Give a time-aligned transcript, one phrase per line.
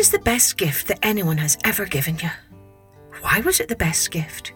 [0.00, 2.30] What is the best gift that anyone has ever given you?
[3.20, 4.54] Why was it the best gift?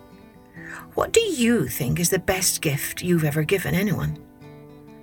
[0.94, 4.18] What do you think is the best gift you've ever given anyone?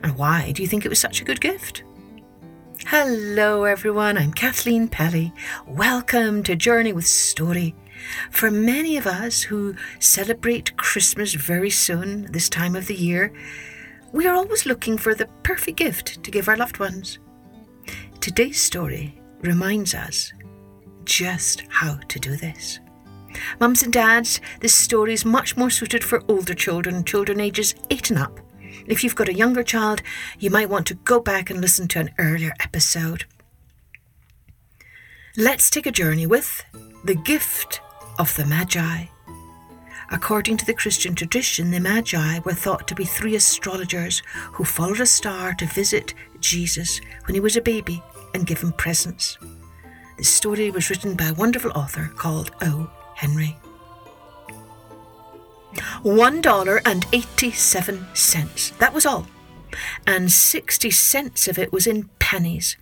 [0.01, 1.83] And why do you think it was such a good gift?
[2.87, 4.17] Hello, everyone.
[4.17, 5.31] I'm Kathleen Pelley.
[5.67, 7.75] Welcome to Journey with Story.
[8.31, 13.31] For many of us who celebrate Christmas very soon, this time of the year,
[14.11, 17.19] we are always looking for the perfect gift to give our loved ones.
[18.21, 20.33] Today's story reminds us
[21.05, 22.79] just how to do this.
[23.59, 28.11] Mums and dads, this story is much more suited for older children, children ages 8
[28.11, 28.39] and up.
[28.87, 30.01] If you've got a younger child,
[30.39, 33.25] you might want to go back and listen to an earlier episode.
[35.37, 36.63] Let's take a journey with
[37.05, 37.81] the gift
[38.19, 39.05] of the Magi.
[40.11, 44.99] According to the Christian tradition, the Magi were thought to be three astrologers who followed
[44.99, 49.37] a star to visit Jesus when he was a baby and give him presents.
[50.21, 52.91] The story was written by a wonderful author called O.
[53.15, 53.57] Henry.
[56.03, 58.69] One dollar and eighty-seven cents.
[58.77, 59.25] That was all.
[60.05, 62.77] And sixty cents of it was in pennies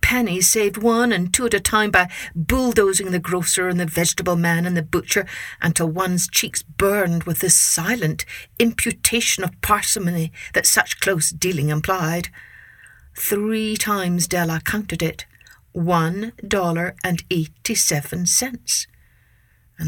[0.00, 4.36] pennies saved one and two at a time by bulldozing the grocer and the vegetable
[4.36, 5.26] man and the butcher
[5.60, 8.24] until one's cheeks burned with the silent
[8.60, 12.28] imputation of parsimony that such close dealing implied.
[13.18, 15.26] Three times Della counted it
[15.76, 17.22] one dollar and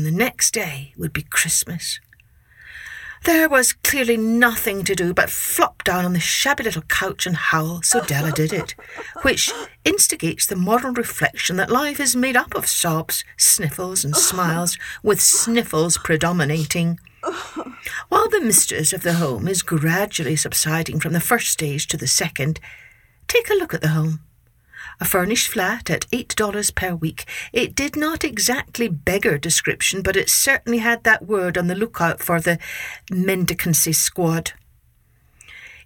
[0.04, 1.98] the next day would be Christmas.
[3.24, 7.34] There was clearly nothing to do but flop down on the shabby little couch and
[7.34, 8.74] howl, so Della did it,
[9.22, 9.50] which
[9.86, 15.22] instigates the moral reflection that life is made up of sobs, sniffles, and smiles, with
[15.22, 17.00] sniffles predominating.
[18.10, 22.06] While the mistress of the home is gradually subsiding from the first stage to the
[22.06, 22.60] second,
[23.26, 24.20] take a look at the home
[25.00, 27.24] a furnished flat at $8 per week.
[27.52, 32.20] It did not exactly beggar description, but it certainly had that word on the lookout
[32.20, 32.58] for the
[33.10, 34.52] mendicancy squad.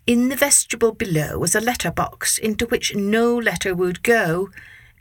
[0.07, 4.51] In the vestibule below was a letter box into which no letter would go,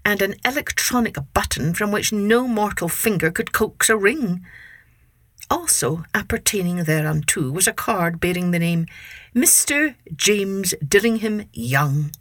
[0.05, 4.45] and an electronic button from which no mortal finger could coax a ring.
[5.49, 8.85] Also appertaining thereunto was a card bearing the name
[9.35, 9.95] Mr.
[10.15, 12.11] James Dillingham Young.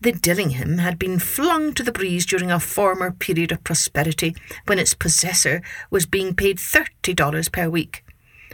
[0.00, 4.34] The Dillingham had been flung to the breeze during a former period of prosperity
[4.66, 8.04] when its possessor was being paid $30 per week.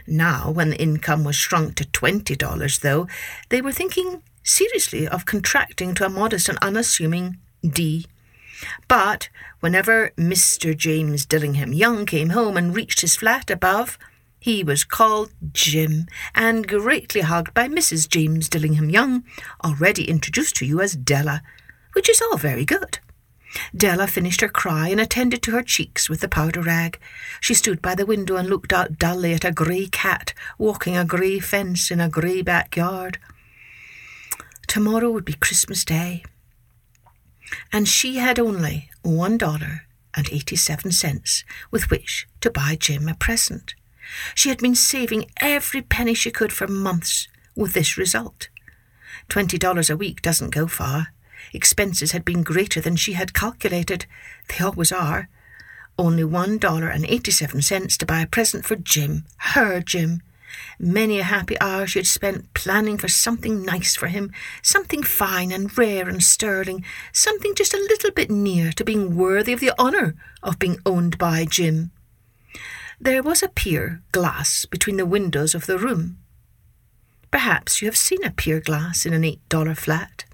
[0.06, 3.06] Now, when the income was shrunk to $20, though,
[3.48, 8.06] they were thinking seriously of contracting to a modest and unassuming D.
[8.88, 9.28] But
[9.60, 10.76] whenever Mr.
[10.76, 13.98] James Dillingham Young came home and reached his flat above,
[14.44, 18.06] he was called Jim and greatly hugged by Mrs.
[18.06, 19.24] James Dillingham Young,
[19.64, 21.40] already introduced to you as Della,
[21.94, 22.98] which is all very good.
[23.74, 27.00] Della finished her cry and attended to her cheeks with the powder rag.
[27.40, 31.06] She stood by the window and looked out dully at a grey cat walking a
[31.06, 33.16] grey fence in a grey backyard.
[34.66, 36.22] Tomorrow would be Christmas Day,
[37.72, 43.14] and she had only one dollar and eighty-seven cents with which to buy Jim a
[43.14, 43.74] present.
[44.34, 48.48] She had been saving every penny she could for months with this result.
[49.28, 51.08] Twenty dollars a week doesn't go far.
[51.52, 54.06] Expenses had been greater than she had calculated.
[54.48, 55.28] They always are.
[55.98, 60.22] Only one dollar and eighty-seven cents to buy a present for Jim, her Jim.
[60.78, 64.32] Many a happy hour she had spent planning for something nice for him,
[64.62, 69.52] something fine and rare and sterling, something just a little bit near to being worthy
[69.52, 71.90] of the honour of being owned by Jim.
[73.00, 76.18] There was a pier glass between the windows of the room.
[77.30, 80.24] Perhaps you have seen a pier glass in an eight dollar flat.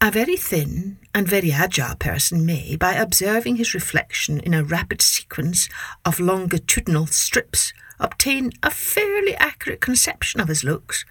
[0.00, 5.02] A very thin and very agile person may, by observing his reflection in a rapid
[5.02, 5.68] sequence
[6.06, 11.04] of longitudinal strips, obtain a fairly accurate conception of his looks.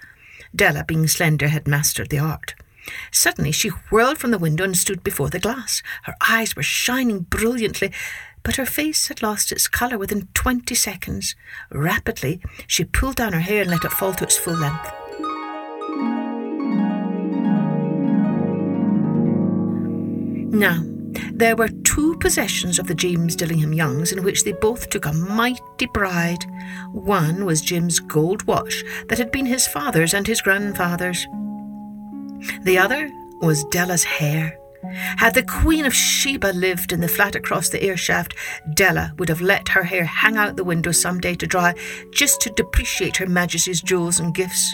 [0.55, 2.55] Della, being slender, had mastered the art.
[3.11, 5.83] Suddenly she whirled from the window and stood before the glass.
[6.03, 7.91] Her eyes were shining brilliantly,
[8.49, 11.35] but her face had lost its colour within twenty seconds.
[11.69, 14.91] Rapidly, she pulled down her hair and let it fall to its full length.
[20.51, 20.81] Now,
[21.31, 25.13] there were two possessions of the James Dillingham Youngs in which they both took a
[25.13, 26.43] mighty pride.
[26.91, 31.27] One was Jim's gold watch that had been his father's and his grandfather's.
[32.63, 33.11] The other
[33.43, 34.57] was Della's hair.
[34.83, 38.35] Had the Queen of Sheba lived in the flat across the air shaft,
[38.73, 41.75] Della would have let her hair hang out the window some day to dry,
[42.13, 44.73] just to depreciate Her Majesty's jewels and gifts.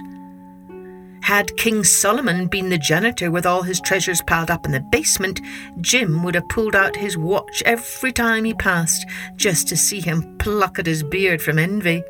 [1.23, 5.41] Had King Solomon been the janitor with all his treasures piled up in the basement,
[5.81, 9.03] Jim would have pulled out his watch every time he passed
[9.35, 12.03] just to see him pluck at his beard from envy.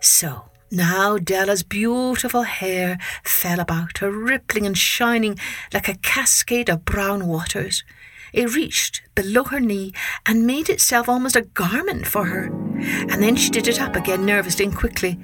[0.00, 5.38] So, now Della's beautiful hair fell about her, rippling and shining
[5.72, 7.84] like a cascade of brown waters.
[8.32, 9.92] It reached below her knee
[10.26, 12.46] and made itself almost a garment for her.
[12.46, 15.18] And then she did it up again nervously and quickly.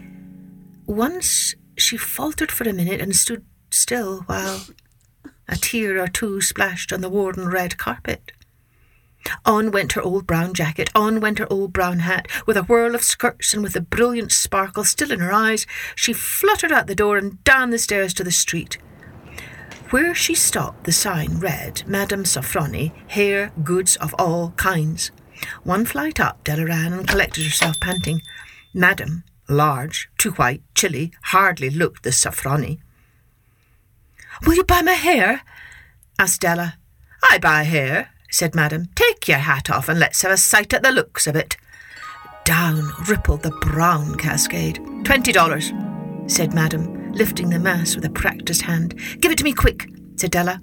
[0.87, 4.63] Once she faltered for a minute and stood still while
[5.49, 8.33] a tear or two splashed on the worn red carpet.
[9.45, 12.95] On went her old brown jacket, on went her old brown hat, with a whirl
[12.95, 16.95] of skirts and with the brilliant sparkle still in her eyes, she fluttered out the
[16.95, 18.79] door and down the stairs to the street.
[19.91, 25.11] Where she stopped, the sign read, Madame Sofronie, hair, goods of all kinds.
[25.65, 28.23] One flight up, Della ran and collected herself, panting.
[28.73, 32.79] Madame, large, too white, chilly, hardly looked the Sofronie.
[34.47, 35.43] Will you buy my hair?
[36.19, 36.79] asked Della.
[37.31, 38.89] I buy hair, said Madame.
[38.97, 41.57] Take your hat off and let's have a sight at the looks of it.
[42.45, 44.81] Down rippled the brown cascade.
[45.05, 45.73] Twenty dollars,
[46.27, 48.99] said Madame lifting the mass with a practised hand.
[49.21, 50.61] Give it to me quick, said Della.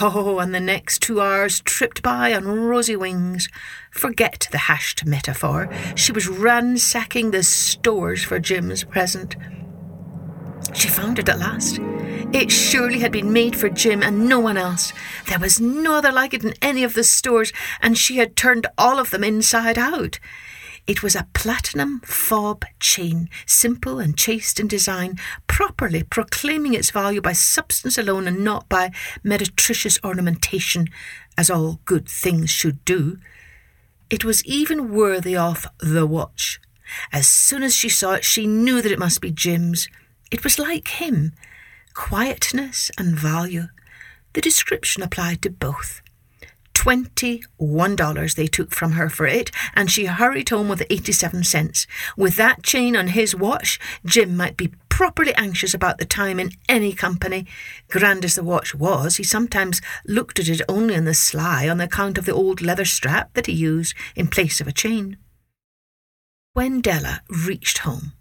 [0.00, 3.48] Oh, and the next two hours tripped by on rosy wings.
[3.90, 5.68] Forget the hashed metaphor.
[5.94, 9.36] She was ransacking the stores for Jim's present.
[10.74, 11.78] She found it at last.
[12.32, 14.92] It surely had been made for Jim and no one else.
[15.26, 18.66] There was no other like it in any of the stores, and she had turned
[18.76, 20.18] all of them inside out.
[20.86, 27.20] It was a platinum fob chain, simple and chaste in design, properly proclaiming its value
[27.20, 28.90] by substance alone and not by
[29.22, 30.88] meretricious ornamentation,
[31.36, 33.18] as all good things should do.
[34.08, 36.58] It was even worthy of the watch.
[37.12, 39.88] As soon as she saw it, she knew that it must be Jim's.
[40.30, 41.32] It was like him
[41.94, 43.68] quietness and value.
[44.34, 46.00] The description applied to both.
[46.74, 51.88] $21 they took from her for it, and she hurried home with 87 cents.
[52.16, 56.52] With that chain on his watch, Jim might be properly anxious about the time in
[56.68, 57.46] any company.
[57.88, 61.80] Grand as the watch was, he sometimes looked at it only on the sly on
[61.80, 65.16] account of the old leather strap that he used in place of a chain.
[66.52, 68.12] When Della reached home,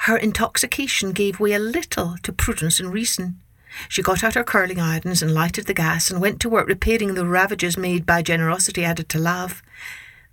[0.00, 3.40] her intoxication gave way a little to prudence and reason.
[3.88, 7.14] She got out her curling irons and lighted the gas and went to work repairing
[7.14, 9.62] the ravages made by generosity added to love,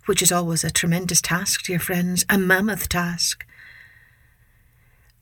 [0.06, 3.44] which is always a tremendous task, dear friends, a mammoth task.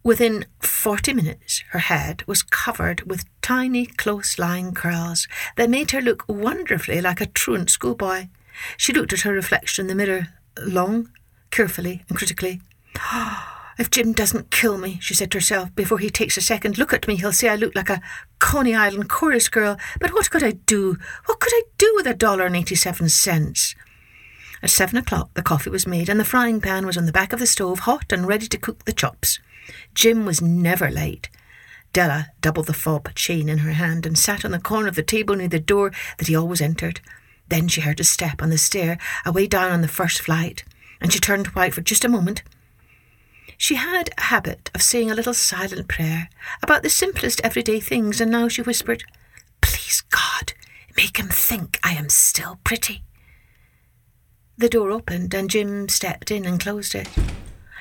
[0.03, 5.27] Within forty minutes, her head was covered with tiny, close lying curls
[5.57, 8.29] that made her look wonderfully like a truant schoolboy.
[8.77, 10.29] She looked at her reflection in the mirror
[10.61, 11.11] long,
[11.51, 12.61] carefully, and critically.
[13.13, 16.79] Oh, If Jim doesn't kill me, she said to herself, before he takes a second
[16.79, 18.01] look at me, he'll say I look like a
[18.39, 19.77] Coney Island chorus girl.
[19.99, 20.97] But what could I do?
[21.27, 23.75] What could I do with a dollar and eighty seven cents?
[24.63, 27.33] At seven o'clock, the coffee was made, and the frying pan was on the back
[27.33, 29.41] of the stove, hot and ready to cook the chops.
[29.95, 31.29] Jim was never late.
[31.93, 35.03] Della doubled the fob chain in her hand and sat on the corner of the
[35.03, 37.01] table near the door that he always entered.
[37.49, 40.65] Then she heard a step on the stair away down on the first flight,
[41.01, 42.43] and she turned white for just a moment
[43.65, 46.29] she had a habit of saying a little silent prayer
[46.63, 49.03] about the simplest everyday things, and now she whispered,
[49.63, 50.53] Please, God,
[50.99, 53.05] make him think I am still pretty.
[54.59, 57.09] The door opened, and Jim stepped in and closed it.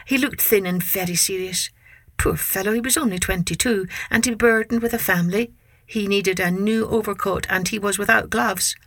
[0.06, 1.70] He looked thin and very serious.
[2.18, 5.52] Poor fellow, he was only twenty two, and he burdened with a family.
[5.86, 8.78] He needed a new overcoat, and he was without gloves.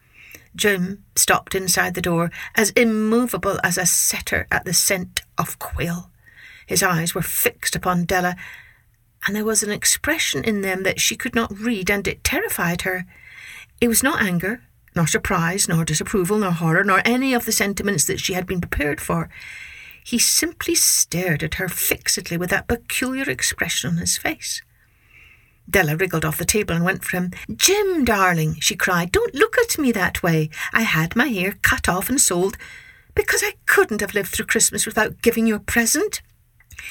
[0.55, 6.11] Jim stopped inside the door, as immovable as a setter at the scent of quail.
[6.67, 8.37] His eyes were fixed upon Della,
[9.27, 12.83] and there was an expression in them that she could not read, and it terrified
[12.83, 13.07] her.
[13.81, 14.63] It was not anger,
[14.95, 18.61] nor surprise, nor disapproval, nor horror, nor any of the sentiments that she had been
[18.61, 19.29] prepared for.
[20.05, 24.63] He simply stared at her fixedly with that peculiar expression on his face.
[25.69, 27.33] Della wriggled off the table and went for him.
[27.55, 30.49] Jim, darling, she cried, don't look at me that way.
[30.73, 32.57] I had my hair cut off and sold
[33.15, 36.23] because I couldn't have lived through Christmas without giving you a present.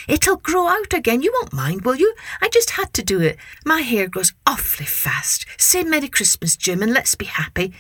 [0.08, 1.22] It'll grow out again.
[1.22, 2.14] You won't mind, will you?
[2.42, 3.38] I just had to do it.
[3.66, 5.46] My hair grows awfully fast.
[5.58, 7.74] Say Merry Christmas, Jim, and let's be happy.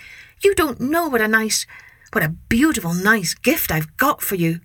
[0.43, 1.65] You don't know what a nice,
[2.13, 4.59] what a beautiful, nice gift I've got for you.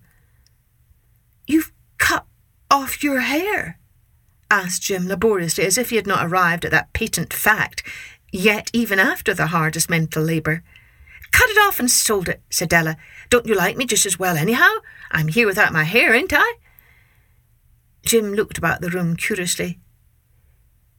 [1.47, 2.27] You've cut
[2.71, 3.79] off your hair?
[4.51, 7.83] asked Jim laboriously, as if he had not arrived at that patent fact,
[8.33, 10.63] yet even after the hardest mental labour.
[11.31, 12.97] Cut it off and sold it, said Della.
[13.29, 14.71] Don't you like me just as well, anyhow?
[15.11, 16.55] I'm here without my hair, ain't I?
[18.05, 19.79] Jim looked about the room curiously.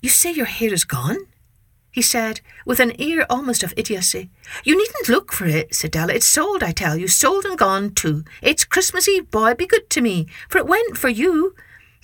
[0.02, 1.28] You say your hair is gone?
[1.92, 4.30] he said, with an air almost of idiocy.
[4.64, 6.14] You needn't look for it, said Della.
[6.14, 8.24] It's sold, I tell you, sold and gone too.
[8.42, 11.54] It's Christmas Eve, boy, be good to me, for it went for you.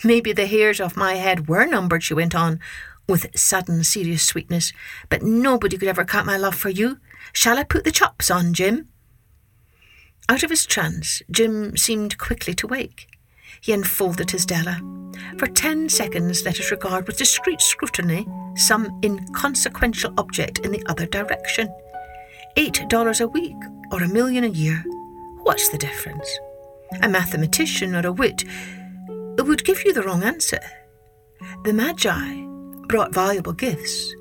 [0.04, 2.60] Maybe the hairs off my head were numbered, she went on,
[3.08, 4.74] with sudden serious sweetness,
[5.10, 7.00] but nobody could ever cut my love for you.
[7.32, 8.90] Shall I put the chops on, Jim?
[10.28, 13.08] Out of his trance, Jim seemed quickly to wake.
[13.68, 14.80] He unfolded his Della.
[15.38, 21.06] For ten seconds, let us regard with discreet scrutiny some inconsequential object in the other
[21.06, 21.68] direction.
[22.56, 23.58] Eight dollars a week
[23.92, 24.86] or a million a year.
[25.44, 26.30] What's the difference?
[27.02, 28.46] A mathematician or a wit
[29.38, 30.62] would give you the wrong answer.
[31.66, 32.46] The Magi
[32.88, 34.16] brought valuable gifts,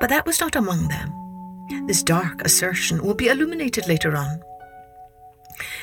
[0.00, 1.12] but that was not among them.
[1.86, 4.40] This dark assertion will be illuminated later on.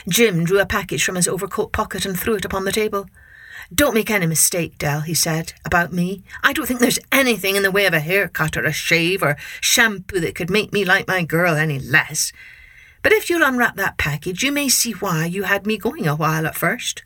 [0.07, 3.07] Jim drew a package from his overcoat pocket and threw it upon the table.
[3.73, 6.23] Don't make any mistake, Dell, he said, about me.
[6.43, 9.37] I don't think there's anything in the way of a haircut or a shave or
[9.61, 12.31] shampoo that could make me like my girl any less.
[13.01, 16.15] But if you'll unwrap that package, you may see why you had me going a
[16.15, 17.03] while at first.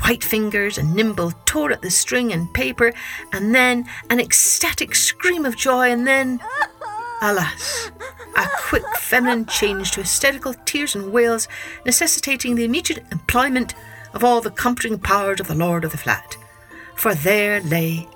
[0.00, 2.92] White fingers and nimble tore at the string and paper,
[3.32, 6.40] and then an ecstatic scream of joy, and then,
[7.20, 7.90] alas,
[8.36, 11.48] a quick feminine change to hysterical tears and wails,
[11.84, 13.74] necessitating the immediate employment
[14.12, 16.36] of all the comforting powers of the lord of the flat.
[16.94, 18.06] For there lay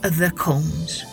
[0.00, 1.04] the combs,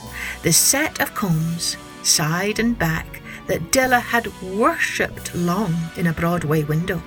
[0.43, 6.63] the set of combs, side and back, that Della had worshipped long in a Broadway
[6.63, 7.01] window.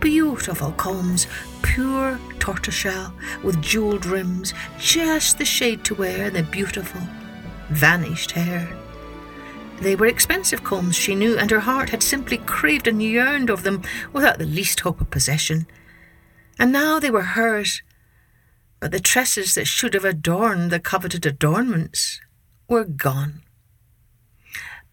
[0.00, 1.26] Beautiful combs,
[1.62, 3.12] pure tortoiseshell,
[3.44, 7.00] with jewelled rims, just the shade to wear in the beautiful,
[7.68, 8.79] vanished hair.
[9.80, 13.62] They were expensive combs, she knew, and her heart had simply craved and yearned over
[13.62, 13.82] them
[14.12, 15.66] without the least hope of possession.
[16.58, 17.82] And now they were hers,
[18.78, 22.20] but the tresses that should have adorned the coveted adornments
[22.68, 23.42] were gone.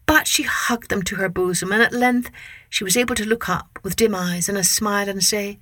[0.06, 2.30] But she hugged them to her bosom, and at length
[2.70, 5.58] she was able to look up with dim eyes and a smile and say,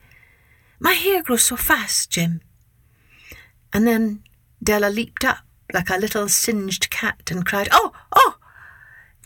[0.78, 2.40] My hair grows so fast, Jim.
[3.72, 4.22] And then
[4.62, 5.38] Della leaped up
[5.72, 8.36] like a little singed cat and cried, Oh, oh!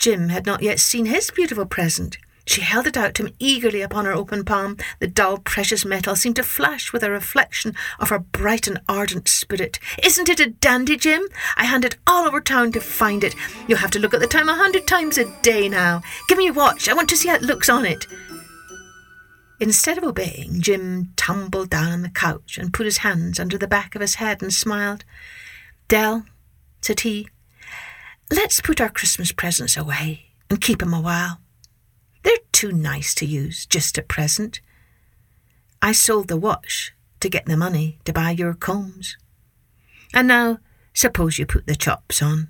[0.01, 2.17] Jim had not yet seen his beautiful present.
[2.47, 4.79] She held it out to him eagerly upon her open palm.
[4.99, 9.29] The dull, precious metal seemed to flash with a reflection of her bright and ardent
[9.29, 9.79] spirit.
[10.03, 11.29] Isn't it a dandy, Jim?
[11.55, 13.35] I hunted all over town to find it.
[13.69, 16.01] You'll have to look at the time a hundred times a day now.
[16.29, 16.89] Give me your watch.
[16.89, 18.07] I want to see how it looks on it.
[19.61, 23.69] Instead of obeying, Jim tumbled down on the couch and put his hands under the
[23.69, 25.05] back of his head and smiled.
[25.89, 26.25] Dell,
[26.81, 27.29] said he,
[28.33, 31.41] Let's put our Christmas presents away and keep 'em a while.
[32.23, 34.61] They're too nice to use just at present.
[35.83, 39.17] I sold the watch to get the money to buy your combs.
[40.15, 40.59] And now,
[40.95, 42.49] suppose you put the chops on.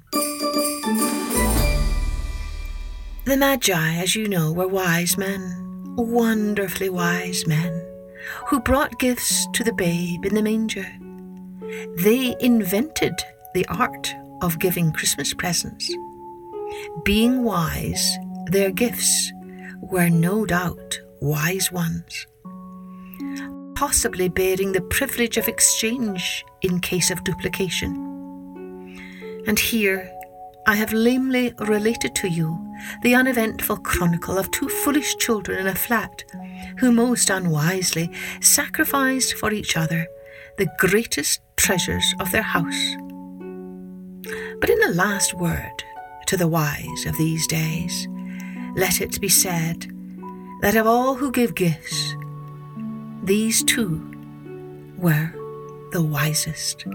[3.25, 7.87] The Magi, as you know, were wise men, wonderfully wise men,
[8.49, 10.91] who brought gifts to the babe in the manger.
[11.97, 13.15] They invented
[13.55, 15.95] the art of giving Christmas presents.
[17.05, 18.17] Being wise,
[18.47, 19.33] their gifts
[19.81, 22.27] were no doubt wise ones,
[23.75, 28.07] possibly bearing the privilege of exchange in case of duplication.
[29.47, 30.11] And here
[30.67, 32.59] I have lamely related to you
[33.03, 36.25] the uneventful chronicle of two foolish children in a flat
[36.79, 40.07] who most unwisely sacrificed for each other
[40.57, 42.97] the greatest treasures of their house
[44.61, 45.85] but in the last word
[46.27, 48.07] to the wise of these days,
[48.77, 49.91] let it be said
[50.61, 52.15] that of all who give gifts,
[53.23, 54.01] these two
[54.99, 55.33] were
[55.93, 56.87] the wisest.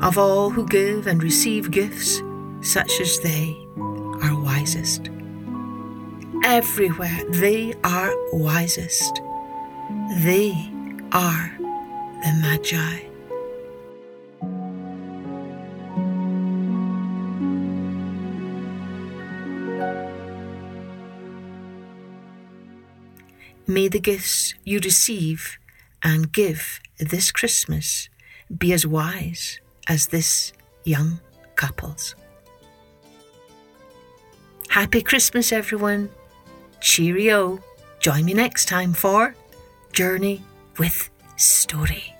[0.00, 2.22] Of all who give and receive gifts,
[2.60, 3.56] such as they
[4.22, 5.10] are wisest.
[6.44, 9.20] Everywhere they are wisest.
[10.22, 10.52] They
[11.12, 13.07] are the Magi.
[23.70, 25.58] May the gifts you receive
[26.02, 28.08] and give this Christmas
[28.56, 31.20] be as wise as this young
[31.54, 32.14] couple's.
[34.70, 36.08] Happy Christmas, everyone.
[36.80, 37.62] Cheerio.
[38.00, 39.34] Join me next time for
[39.92, 40.42] Journey
[40.78, 42.17] with Story.